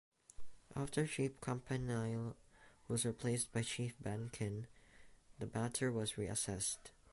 [0.75, 2.33] After Chief Campanale
[2.87, 4.65] was replaced by Chief Benken
[5.37, 6.89] the matter was reassessed.